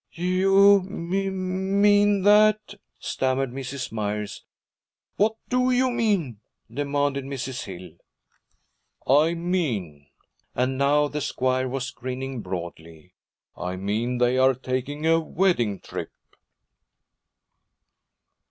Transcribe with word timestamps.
'You 0.13 0.79
m 0.79 1.13
m 1.13 1.79
mean 1.79 2.23
that' 2.23 2.73
stammered 3.09 3.51
Mrs. 3.51 3.91
Myers. 3.91 4.43
'What 5.17 5.35
do 5.47 5.69
you 5.69 5.91
mean?' 5.91 6.39
demanded 6.73 7.23
Mrs. 7.25 7.65
Hill. 7.65 7.97
'I 9.07 9.35
mean,' 9.35 10.07
and 10.55 10.75
now 10.75 11.07
the 11.07 11.21
squire 11.21 11.67
was 11.67 11.91
grinning 11.91 12.41
broadly, 12.41 13.13
'I 13.55 13.75
mean 13.75 14.17
they 14.17 14.39
are 14.39 14.55
taking 14.55 15.05
a 15.05 15.19
wedding 15.19 15.79
trip.' 15.79 16.09